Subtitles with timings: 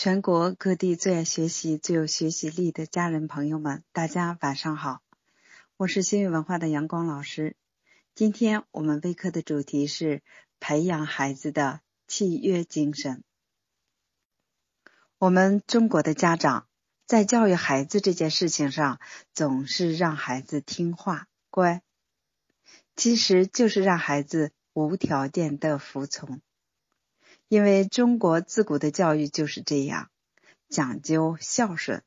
[0.00, 5.02] 全国各地最爱学习、最有学习力的家人朋友们，大家晚上好！
[5.76, 7.56] 我是新语文化的阳光老师。
[8.14, 10.22] 今天我们微课的主题是
[10.60, 13.24] 培养孩子的契约精神。
[15.18, 16.68] 我们中国的家长
[17.04, 19.00] 在教育孩子这件事情上，
[19.34, 21.82] 总是让孩子听话乖，
[22.94, 26.40] 其实就是让孩子无条件的服从。
[27.48, 30.10] 因为中国自古的教育就是这样，
[30.68, 32.02] 讲究孝顺，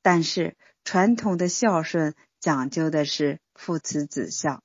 [0.00, 4.62] 但是传统的孝顺讲究的是父慈子孝，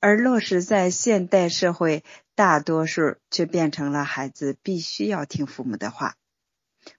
[0.00, 2.02] 而落实在现代社会，
[2.34, 6.16] 大多数却变成了孩子必须要听父母的话，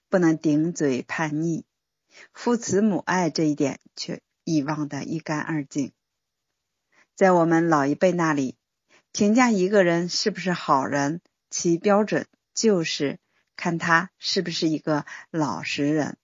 [0.08, 1.64] 不能顶嘴叛逆，
[2.32, 5.92] 父慈母爱这一点却遗忘的一干二净。
[7.16, 8.56] 在我们老一辈那里，
[9.10, 11.20] 评价一个人是不是好人。
[11.56, 13.20] 其标准就是
[13.54, 16.16] 看他是不是一个老实人。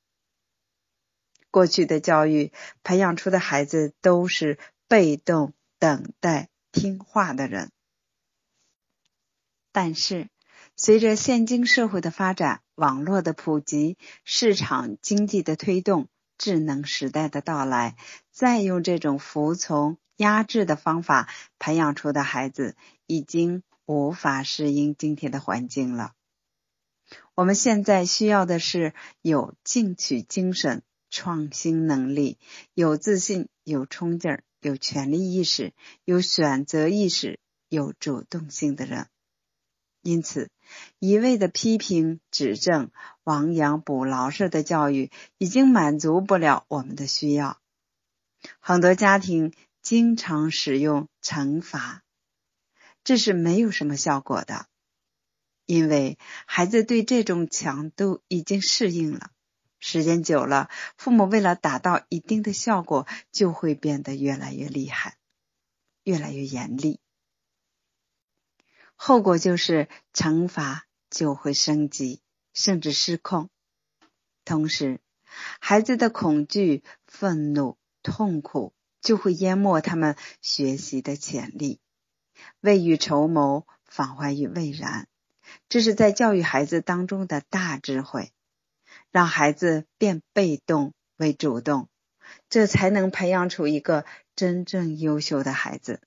[1.53, 7.71] 过去的教育培养出的孩子都是被动等待、听话的人。
[9.71, 10.29] 但是，
[10.75, 17.95] 随着现今社会的发展、网络的普及、市场经济的推动、智能时代的到来，
[18.33, 21.29] 再用这种服从、压制的方法
[21.61, 22.75] 培养出的孩子，
[23.07, 23.63] 已经。
[23.91, 26.13] 无法适应今天的环境了。
[27.35, 32.39] 我们现在需要的是有进取精神、创新能力、
[32.73, 35.73] 有自信、有冲劲儿、有权利意识、
[36.05, 39.09] 有选择意识、有主动性的人。
[40.03, 40.51] 因此，
[41.01, 42.93] 一味的批评、指正、
[43.25, 47.59] 亡羊补牢式的教育，已经满足不了我们的需要。
[48.61, 52.05] 很多家庭经常使用惩罚。
[53.05, 54.67] 这是没有什么效果的，
[55.67, 59.31] 因为孩子对这种强度已经适应了。
[59.79, 65.17] 时间久了，父母为了达到一定的效果，就会变得越来越厉害，
[66.05, 67.01] 越来越严厉。
[68.95, 72.21] 后果就是惩罚就会升级，
[72.53, 73.49] 甚至失控。
[74.45, 75.01] 同时，
[75.61, 81.81] 孩子的恐惧、愤怒、痛苦就会淹没他们学习的潜力。
[82.61, 85.09] 未雨绸缪，防患于未然，
[85.69, 88.33] 这是在教育孩子当中的大智慧。
[89.13, 91.89] 让孩子变被动为主动，
[92.49, 94.05] 这才能培养出一个
[94.37, 96.01] 真正优秀的孩子。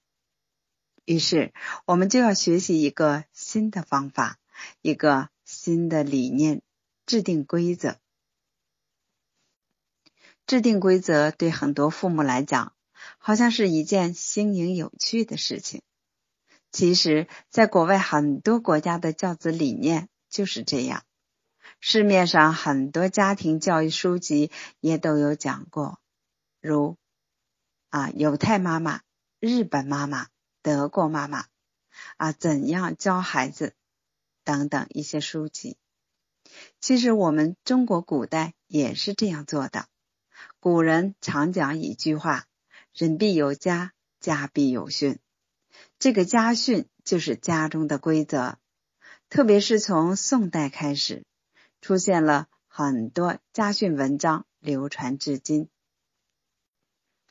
[1.04, 1.54] 于是，
[1.86, 4.40] 我们就要学习一个新的方法，
[4.82, 6.62] 一个新的理念，
[7.06, 7.98] 制定规则。
[10.48, 12.74] 制定规则对很多父母来讲，
[13.18, 15.82] 好像是一件新颖有趣的事情。
[16.74, 21.04] 其实，在国外很多国家的教子理念就是这样，
[21.80, 26.00] 市面上很多家庭教育书籍也都有讲过，
[26.60, 26.98] 如
[27.92, 29.02] 啊犹太妈妈、
[29.40, 30.30] 日本妈妈、
[30.64, 31.46] 德国妈妈
[32.18, 33.76] 啊怎样教孩子
[34.44, 35.78] 等等一些书籍。
[36.82, 39.86] 其实我们中国古代也是这样做的，
[40.60, 42.48] 古人常讲一句话：
[42.94, 45.20] 人必有家，家必有训。
[46.04, 48.58] 这个家训就是家中的规则，
[49.30, 51.24] 特别是从宋代开始，
[51.80, 55.70] 出现了很多家训文章，流传至今。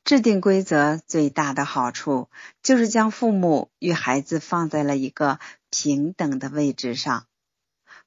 [0.04, 2.30] 制定规则最大的好处，
[2.62, 5.38] 就是将父母与孩子放在了一个
[5.68, 7.26] 平等的位置上，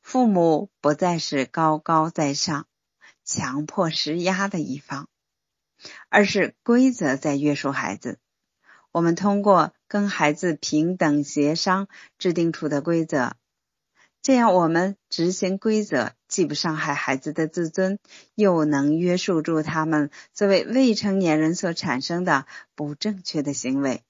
[0.01, 2.65] 父母不再是高高在上、
[3.23, 5.09] 强迫施压的一方，
[6.09, 8.17] 而是规则在约束孩子。
[8.95, 13.33] 我们通过跟孩子平等协商制定出的规则，
[14.21, 17.99] 这样我们执行规则既不伤害孩子的自尊，
[18.35, 24.01] 又能约束住他们作为未成年人所产生的不正确的行为，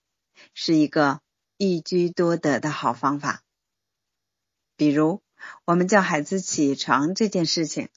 [0.53, 1.19] 是一个
[1.57, 3.41] 一举多得的好方法。
[4.77, 5.23] 比如，
[5.65, 7.89] 我们叫孩子起床这件事情，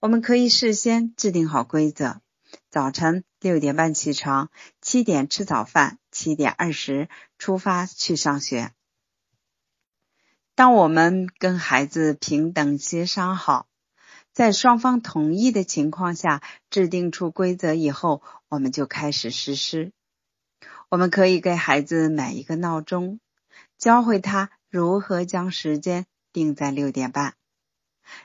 [0.00, 2.20] 我们可以事先制定好规则。
[2.70, 4.50] 早晨六点半起床，
[4.82, 8.72] 七点吃早饭，七点二十出发去上学。
[10.54, 13.66] 当我们跟孩子平等协商好，
[14.34, 19.92] 在双方同意的情况下制定出规则以后，我们就开始实施。
[20.90, 23.18] 我们可以给孩子买一个闹钟，
[23.78, 26.04] 教会他如何将时间
[26.34, 27.37] 定在六点半。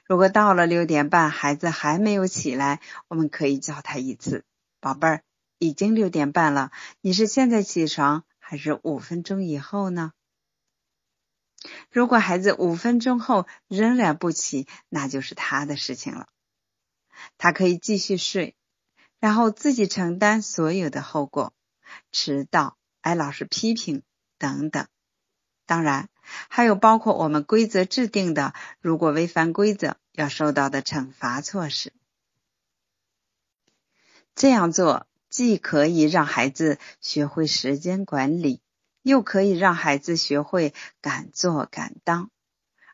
[0.05, 4.45] 如果到了六点半，孩子还没有起来，我们可以叫他一次
[4.79, 5.23] ：“宝贝儿，
[5.57, 6.71] 已经六点半了，
[7.01, 10.11] 你是现在起床还是五分钟以后呢？”
[11.89, 16.27] 如果孩子五分钟后仍然不起，那就是他的事情了。
[17.37, 18.57] 他可以继续睡，
[19.19, 21.53] 然后自己承担所有的后果，
[22.11, 24.03] 迟到、挨老师批评
[24.37, 24.87] 等等。
[25.65, 26.09] 当然，
[26.49, 31.93] 还有包括我们规则制定的，如果违反规则要受到的惩罚措施。
[34.35, 38.61] 这样做既可以让孩子学会时间管理，
[39.01, 42.29] 又可以让孩子学会敢做敢当，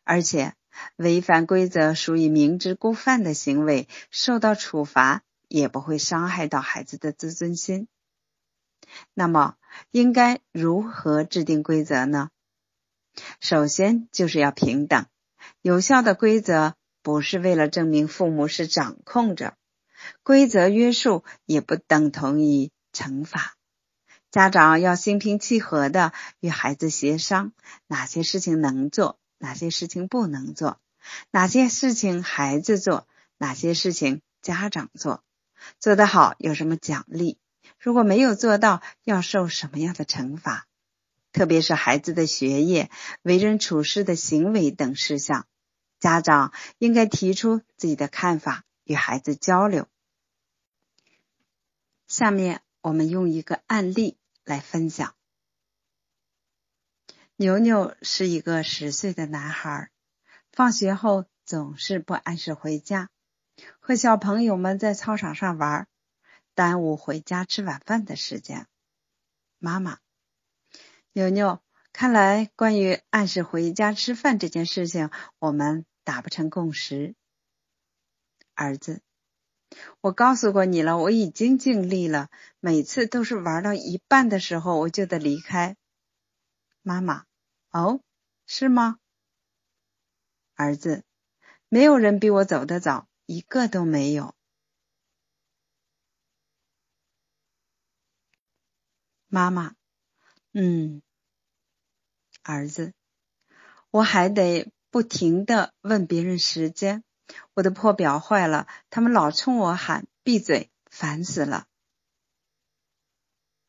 [0.04, 0.54] 而且。
[0.95, 7.90] 违反规则属于明知故犯的行为，受到处罚也不会伤害到孩子的自尊心。
[9.13, 9.57] 那么，
[9.92, 12.30] 应该如何制定规则呢？
[13.40, 15.06] 首先就是要平等。
[15.62, 19.56] 有效的规则不是为了证明父母是掌控者，
[20.24, 23.56] 规则约束也不等同于惩罚。
[24.32, 27.54] 家长要心平气和的与孩子协商
[27.88, 29.18] 哪些事情能做。
[29.42, 30.82] 哪些事情不能做？
[31.32, 33.08] 哪些事情孩子做？
[33.38, 35.24] 哪些事情家长做？
[35.80, 37.40] 做得好有什么奖励？
[37.80, 40.68] 如果没有做到，要受什么样的惩罚？
[41.31, 42.90] 特别是孩子的学业、
[43.22, 45.48] 为人处事的行为等事项，
[46.00, 49.88] 家长应该提出自己的看法，与孩子交流。
[52.08, 55.14] 下面我们用一个案例来分享。
[57.36, 59.92] 牛牛是一个十岁的男孩，
[60.52, 63.10] 放学后总是不按时回家，
[63.80, 65.88] 和小朋友们在操场上玩，
[66.54, 68.68] 耽误回家吃晚饭的时间。
[69.60, 70.00] 妈妈，
[71.14, 71.62] 牛牛，
[71.92, 75.10] 看来关于按时回家吃饭这件事情，
[75.40, 77.16] 我们达不成共识。
[78.54, 79.02] 儿子，
[80.02, 82.30] 我告诉过你了，我已经尽力了，
[82.60, 85.76] 每次都是玩到一半的时候我就得离开。
[86.82, 87.26] 妈妈。
[87.72, 88.02] 哦，
[88.48, 88.98] 是吗，
[90.56, 91.04] 儿子？
[91.68, 94.34] 没有人比我走得早，一个都没有。
[99.28, 99.76] 妈妈，
[100.54, 101.01] 嗯，
[102.44, 102.94] 儿子，
[103.92, 107.04] 我还得不停的问别人时间，
[107.54, 111.68] 我的破表坏了，他们老冲我喊闭嘴，烦死了。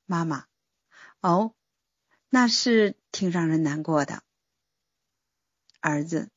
[0.06, 0.47] 妈妈，
[1.21, 1.55] 哦。
[2.32, 4.23] 那是挺让人难过的，
[5.81, 6.31] 儿子。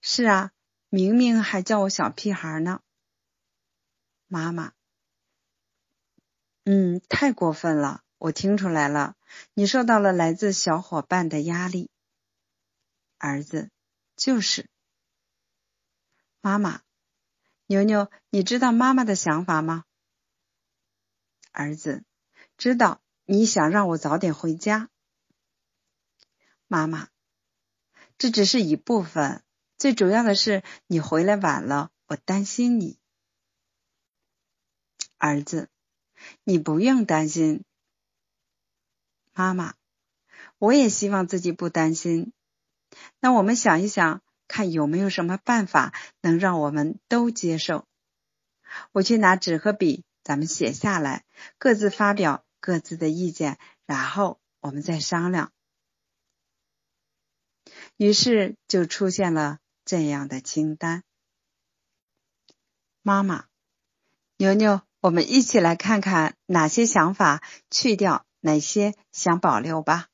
[0.00, 0.52] 是啊，
[0.90, 2.82] 明明还叫我小屁孩呢。
[4.28, 4.74] 妈妈，
[6.64, 9.14] 嗯，太过分了，我听出来了，
[9.54, 11.88] 你受到了来自小伙伴的压力。
[13.16, 13.70] 儿子，
[14.16, 14.68] 就是。
[16.40, 16.82] 妈妈，
[17.66, 19.84] 牛牛，你知道妈妈的想法吗？
[21.52, 22.04] 儿子，
[22.56, 24.90] 知道，你想让我早点回家。
[26.66, 27.08] 妈妈，
[28.18, 29.42] 这只是一部分，
[29.76, 32.98] 最主要的是你回来晚了，我担心你。
[35.16, 35.68] 儿子，
[36.42, 37.64] 你不用担心。
[39.38, 39.74] 妈妈，
[40.58, 42.32] 我也希望自己不担心。
[43.20, 47.86] 那我们想一想，看有没有什么办法能让我们都接受。
[48.90, 51.24] 我去拿纸和笔，咱们写下来，
[51.56, 55.52] 各自发表各自的意见，然后我们再商量。
[57.96, 61.04] 于是就出现了这样的清单。
[63.02, 63.44] 妈妈，
[64.36, 67.40] 牛牛，我们一起来看看哪些想法
[67.70, 70.08] 去掉，哪些想保留吧。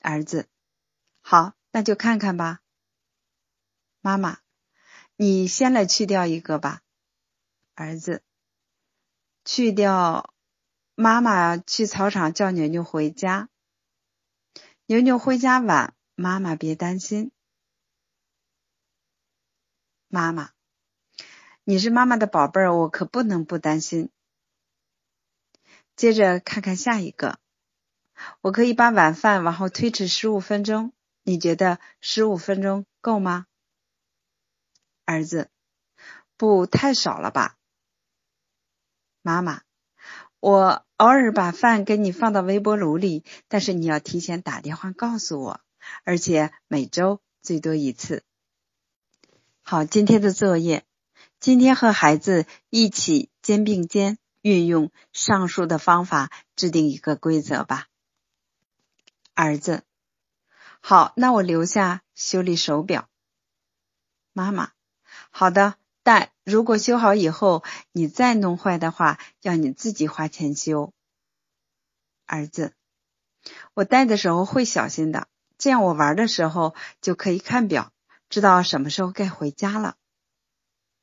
[0.00, 0.48] 儿子，
[1.20, 2.60] 好，那就看看吧。
[4.00, 4.38] 妈妈，
[5.16, 6.82] 你先来去掉一个吧。
[7.74, 8.22] 儿子，
[9.44, 10.34] 去掉
[10.94, 13.48] 妈妈去操场叫牛牛回家，
[14.86, 15.94] 牛牛回家晚。
[16.16, 17.32] 妈妈别担心，
[20.06, 20.52] 妈妈，
[21.64, 24.10] 你是妈妈的宝贝儿，我可不能不担心。
[25.96, 27.38] 接着看看下一个，
[28.40, 33.46] 我可以把晚饭往后推迟十五分钟，你觉得十五分钟够吗？
[35.04, 35.50] 儿子，
[36.36, 37.56] 不太少了吧？
[39.22, 39.62] 妈妈，
[40.40, 45.60] 我偶尔把饭给你放到微波炉里，但是你要提前打电话告诉我。
[46.02, 48.24] 而且每周最多一次。
[49.60, 50.86] 好，今天的作业，
[51.40, 57.86] 今天和孩子一起肩并肩，运用上述的方法制定一个规则吧。
[59.32, 59.84] 儿子，
[60.82, 63.08] 好，那我留下修理手表。
[64.34, 64.72] 妈妈，
[65.30, 70.92] 好的，但如果修好以后你再弄坏的话，要你自己花钱修。
[72.26, 72.74] 儿子，
[73.72, 75.26] 我戴的时候会小心的。
[75.56, 77.94] 这样我玩的时候就可以看表，
[78.28, 79.96] 知道什么时候该回家了。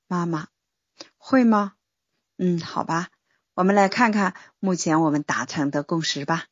[0.08, 0.50] 妈妈，
[1.18, 1.74] 会吗？
[2.38, 3.10] 嗯，好吧，
[3.62, 6.48] 我们来看看目前我们达成的共识吧。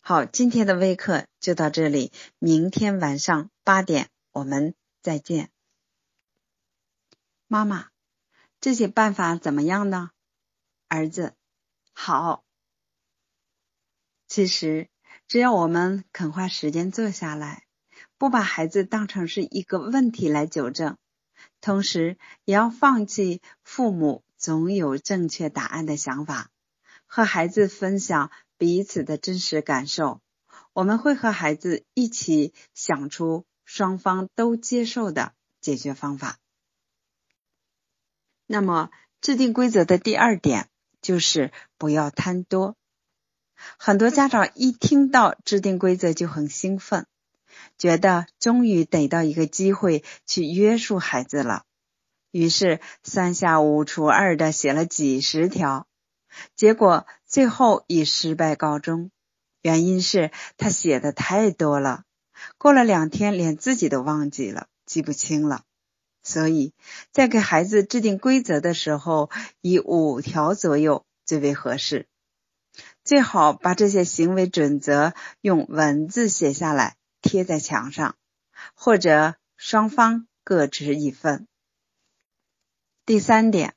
[0.00, 5.50] 好，今天的微课就到这里，明天晚上八点我们再见。
[7.48, 7.90] 妈妈，
[8.62, 10.08] 这些办法怎么样呢？
[10.88, 11.34] 儿子，
[11.92, 12.42] 好。
[14.26, 14.88] 其实，
[15.28, 17.66] 只要我们肯花时间坐下来，
[18.16, 20.96] 不把孩子当成是一个问题来纠正，
[21.60, 26.50] 同时也要放弃父母总有正确答案的想法，
[27.06, 28.32] 和孩子分享。
[28.58, 30.20] 彼此的真实感受，
[30.74, 35.32] 我们会和孩子一起想出双方都接受的
[35.62, 36.36] 解决方法。
[38.46, 38.90] 那么，
[39.22, 40.68] 制定规则的第二点
[41.00, 42.76] 就是不要贪多。
[43.78, 47.06] 很多家长一听到制定规则就很兴奋，
[47.78, 51.64] 觉得终于逮到一个机会去约束孩子了，
[52.30, 55.86] 于是三下五除二的写了几十条。
[56.54, 59.10] 结果最后以失败告终，
[59.62, 62.04] 原因是他写的太多了，
[62.56, 65.64] 过了两天连自己都忘记了，记不清了。
[66.22, 66.72] 所以
[67.12, 72.06] 在给孩子制定规则的时候，以五条左右最为合适。
[73.02, 78.14] 最好把这些行为准则用文字写下来，贴在墙上，
[78.74, 81.48] 或者双方各执一份。
[83.10, 83.74] 第三点。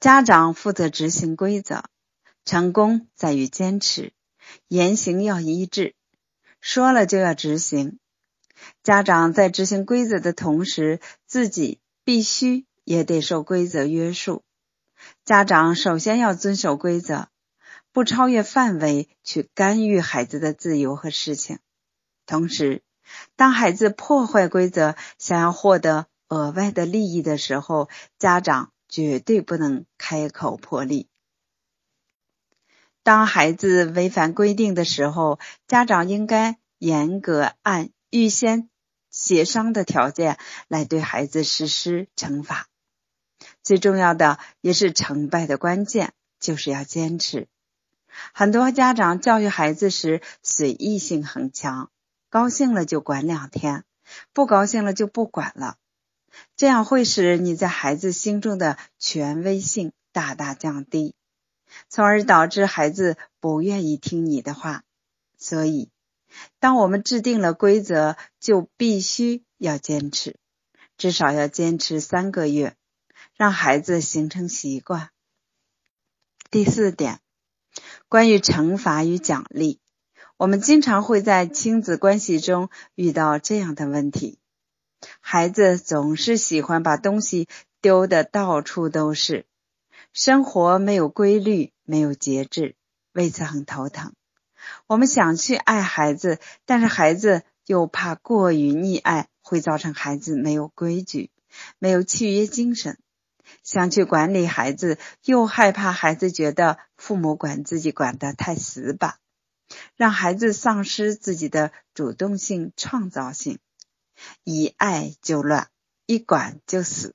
[0.00, 1.84] 家长负责执行规则，
[2.44, 4.12] 成功在于坚持，
[4.66, 5.94] 言行要一致，
[6.60, 8.00] 说了就要执行。
[8.82, 14.42] 家长在执行规则的同时，自己必须也得受规则约束。
[15.24, 17.28] 家长首先要遵守规则，
[17.92, 21.60] 不超越范围去干预孩子的自由和事情。
[22.26, 22.82] 同时，
[23.36, 28.72] 当孩子破坏规则，想要获得额外的利益的时候，家长。
[28.90, 31.10] 绝对不能开口破例。
[33.02, 38.70] 当孩子违反规定的时候，家长应该严格按预先
[39.10, 42.66] 协商的条件来对孩子实施惩罚。
[43.62, 47.46] 最重要的也是成败的关键，就是要坚持。
[48.32, 51.90] 很多家长教育孩子时随意性很强，
[52.30, 53.84] 高兴了就管两天，
[54.32, 55.76] 不高兴了就不管了。
[56.56, 61.14] 这样会使你在孩子心中的权威性大大降低，
[61.88, 64.82] 从而导致孩子不愿意听你的话。
[65.36, 65.90] 所以，
[66.58, 70.36] 当我们制定了规则，就必须要坚持，
[70.96, 72.74] 至少要坚持三个月，
[73.36, 75.10] 让孩子形成习惯。
[76.50, 77.20] 第四点，
[78.08, 79.80] 关于惩罚与奖励，
[80.36, 84.38] 我们经常会在亲子关系中遇到这样的问题。
[85.30, 87.48] 孩子总是喜欢把东西
[87.82, 89.44] 丢的到处都是，
[90.14, 92.76] 生活没有规律，没有节制，
[93.12, 94.14] 为此很头疼。
[94.86, 101.30] 我们想去爱孩子，但是孩子又怕过于溺爱会造成孩子没有规矩，
[101.78, 102.96] 没有契约精神。
[103.62, 109.16] 想去管理孩子，又害怕孩子觉得父母管自己管得太死板，
[109.94, 113.58] 让孩子丧失自己的主动性、创造性。
[114.44, 115.68] 一爱就乱，
[116.06, 117.14] 一管就死。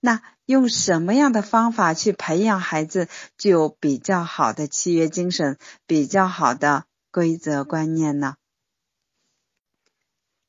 [0.00, 3.08] 那用什么样的方法去培养孩子
[3.38, 8.36] 具有比较好的契约精神、比较好的规则观念呢？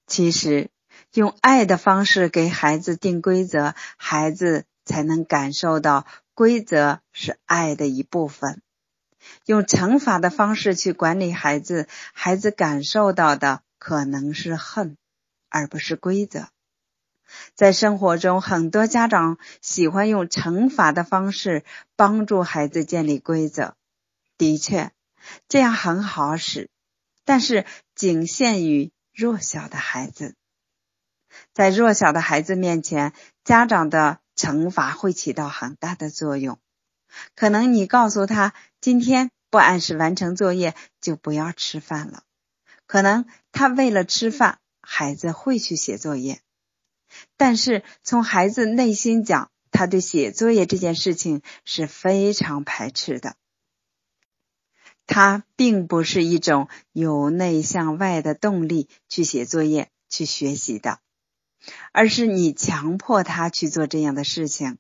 [0.08, 0.70] 其实，
[1.14, 8.62] 用爱的方式给孩子定规则，孩子才能感受到规则是爱的一部分。
[9.46, 14.98] 用惩罚的方式去管理孩子，孩子感受到的可能是恨。
[15.56, 16.50] 而不是规则。
[17.54, 21.64] 在生活中，很多家长喜欢用惩罚的方式
[21.96, 23.78] 帮助孩子建立规则。
[24.38, 24.92] 的确，
[25.48, 26.70] 这样很好使，
[27.24, 30.36] 但是仅限于弱小的孩子。
[31.54, 33.14] 在弱小的孩子面前，
[33.46, 36.60] 家长的惩罚会起到很大的作用。
[37.34, 42.24] 可能你告诉他，今天不按时完成作业，就不要吃饭了。
[42.88, 44.60] 可能他为了吃饭。
[44.86, 46.39] 孩子会去写作业，
[47.38, 53.36] 但是从孩子内心讲，他对写作业这件事情是非常排斥的。
[55.08, 61.00] 他并不是一种由内向外的动力去写作业、去学习的，
[61.92, 64.77] 而是你强迫他去做这样的事情。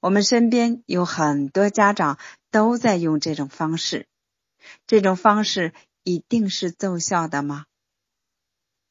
[0.00, 2.18] 我们身边有很多家长
[2.50, 4.06] 都在用这种方式，
[4.86, 7.64] 这种方式一定是奏效的吗？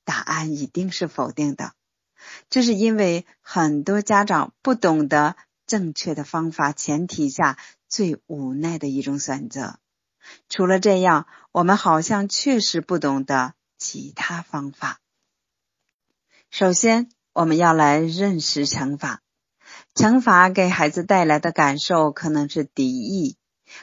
[0.03, 1.73] 答案一定是否定的。
[2.49, 7.57] 这是因为很多家长不懂得正确的方法前提下
[7.89, 9.79] 最无奈的一种选择。
[10.47, 14.99] 除了这样，我们好像确实不懂得其他方法。
[16.51, 19.21] 首先，我们要来认识惩罚。
[19.95, 23.35] 惩罚给孩子带来的感受可能是敌意，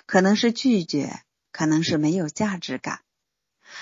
[0.06, 3.00] 可能是拒绝，可能是没有价值感。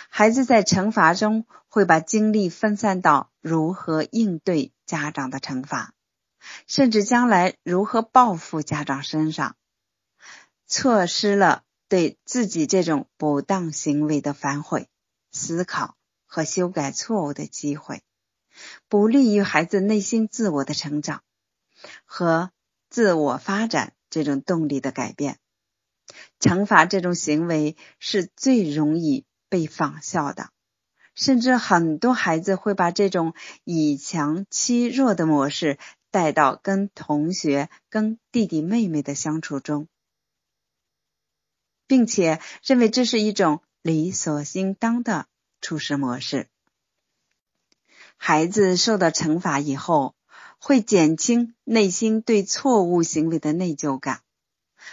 [0.08, 5.92] 孩子在惩罚中会把精力分散到如何应对家长的惩罚，
[6.66, 9.56] 甚至将来如何报复家长身上，
[10.66, 14.88] 错失了对自己这种不当行为的反悔、
[15.30, 18.02] 思考和修改错误的机会。
[18.88, 21.22] 不利于孩子内心自我的成长
[22.06, 22.52] 和
[22.88, 25.38] 自我发展这种动力的改变。
[26.40, 30.48] 惩罚这种行为是最容易被仿效的，
[31.16, 35.78] 甚至很多孩子会把这种以强欺弱的模式
[36.10, 39.88] 带到跟同学、跟弟弟妹妹的相处中，
[41.86, 45.26] 并且认为这是一种理所应当的
[45.60, 46.48] 处事模式。
[48.18, 50.14] 孩子受到惩罚以后，
[50.58, 54.20] 会减轻内心对错误行为的内疚感。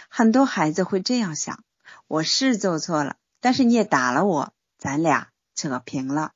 [0.08, 1.64] 很多孩子会这样想：
[2.06, 6.32] 我是做错了，但是你也打了我，咱俩扯平了。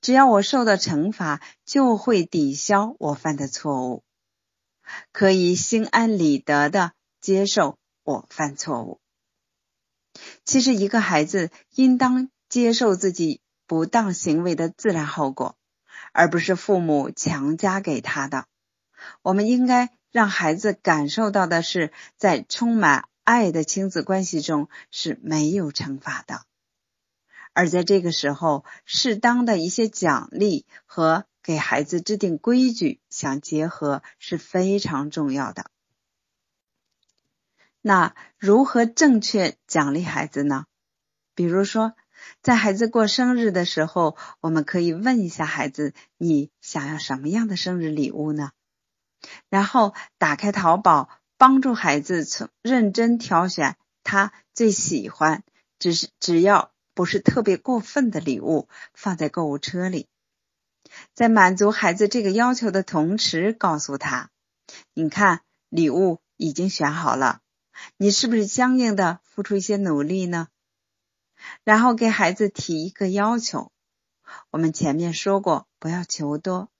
[0.00, 4.04] 只要我受到惩罚，就会抵消我犯的错误，
[5.12, 9.00] 可以心安理得的接受我犯错误。
[10.44, 15.56] 其实，一个孩子应当接受自己不当行为的自然后果。
[16.14, 18.46] 而不是父母强加给他的。
[19.22, 26.44] 我们应该让孩子感受到的是，在充满爱的亲子关系中是没有惩罚的，
[27.52, 35.70] 而在这个时候，适当的一些奖励和给孩子制定规矩相结合是非常重要的。
[37.80, 40.66] 那如何正确奖励孩子呢？
[41.34, 41.94] 比如说。
[42.40, 48.52] 在孩子过生日的时候，我们可以问一下孩子：“你想要什么样的生日礼物呢？”
[49.50, 55.42] 然后打开淘宝，帮助孩子从认真挑选他最喜欢，
[55.80, 60.08] 只是只要不是特别过分的礼物，放在购物车里。
[61.14, 64.30] 在满足孩子这个要求的同时，告诉他
[64.92, 67.40] ：“你看，礼物已经选好了，
[67.96, 70.48] 你是不是相应的付出一些努力呢？”
[71.64, 73.72] 然后给孩子提一个要求，
[74.50, 76.70] 我们前面说过，不要求多，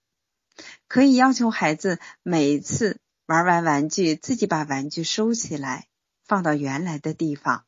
[0.87, 5.87] 可以要求孩子每次玩完玩具，自己把玩具收起来，
[6.23, 7.65] 放到原来的地方，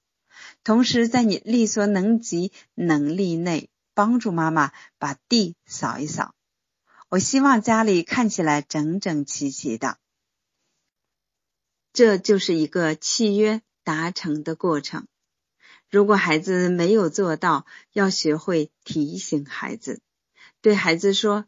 [0.64, 6.34] 同时在你力所能及能力内，帮助妈妈把地扫一扫。
[7.10, 9.98] 我希望家里看起来整整齐齐的，
[11.94, 15.08] 这就是一个契约达成的过程。
[15.90, 20.02] 如果孩子没有做到，要学会提醒孩子，
[20.62, 21.46] 对孩子说：“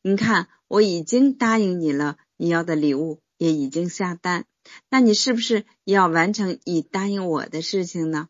[0.00, 4.46] 你看，我已经答应你了，你要的礼物也已经下单，
[4.88, 8.28] 那你是不是也要完成你答应我的事情呢？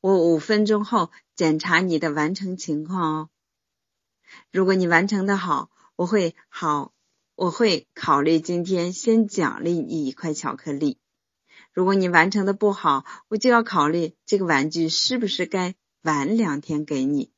[0.00, 3.30] 我五分钟后检查你的完成情况哦。
[4.50, 6.92] 如果你完成的好，我会好，
[7.34, 10.98] 我会考虑今天先奖励你一块巧克力。”
[11.72, 17.32] 如果你完成的不好，我就要考虑这个玩具是不是该晚两天给你。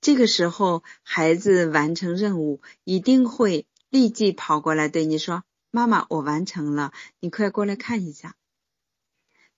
[0.00, 8.36] 这个时候，孩子完成任务一定会立即跑过来对你说：“妈妈，我完成了，你快过来看一下。”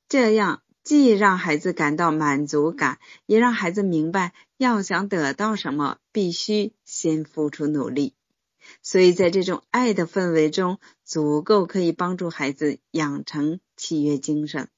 [0.09, 8.14] 这样既让孩子感到满足感，也让孩子明白，要想得到什么，必须先付出努力。
[8.81, 14.68] 所以在这种爱的氛围中，足够可以帮助孩子养成契约精神。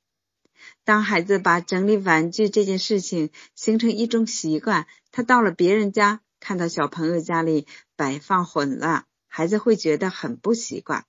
[0.84, 9.04] 当孩子把整理玩具这件事情形成一种习惯，他到了别人家，看到小朋友家里摆放混乱，
[9.36, 11.06] 孩子会觉得很不习惯。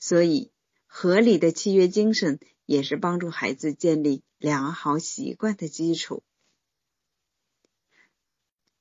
[0.00, 0.50] 所以，
[0.88, 6.24] 合理的契约精神也是帮助孩子建立良好习惯的基础。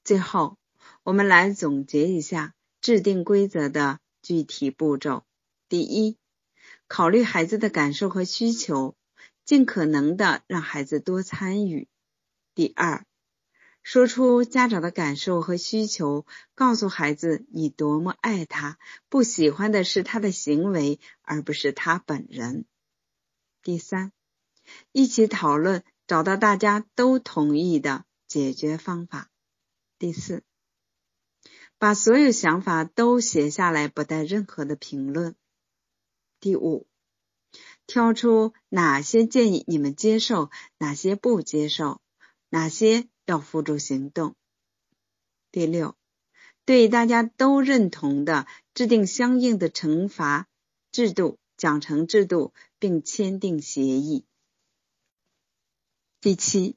[0.04, 0.58] 最后，
[1.04, 2.56] 我们来总结一下。
[2.82, 5.24] 制定规则的具体步骤：
[5.68, 6.18] 第一，
[6.88, 8.96] 考虑孩子的感受和需求，
[9.46, 11.88] 尽可能的让孩子多参与；
[12.56, 13.06] 第二，
[13.92, 18.78] 说出家长的感受和需求，告诉孩子你多么爱他，
[19.10, 22.66] 不喜欢的是他的行为，而不是他本人；
[23.64, 24.12] 第三，
[24.92, 29.32] 一起讨论找到大家都同意的解决方法。
[29.98, 30.44] 第四，
[31.80, 35.36] 把所有想法都写下来，不带任何的评论。
[36.40, 36.86] 第五，
[37.88, 42.02] 挑出哪些建议你们接受，哪些不接受，
[42.50, 44.36] 哪些要付诸行动。
[45.52, 45.96] 第六，
[46.66, 50.48] 对大家都认同的制定相应的惩罚
[50.92, 54.26] 制度、奖惩制度，并签订协议。
[56.20, 56.76] 第七，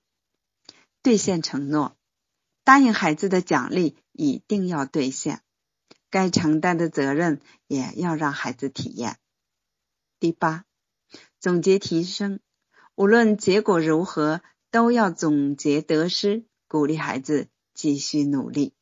[1.00, 1.96] 兑现承诺，
[2.64, 5.40] 答应孩子的奖励一定要兑现，
[6.10, 9.16] 该承担的责任也要让孩子体验。
[10.20, 10.66] 第八，
[11.40, 12.40] 总结提升，
[12.94, 18.72] 无论结果如何，都要总结得失，鼓励孩子继续努力。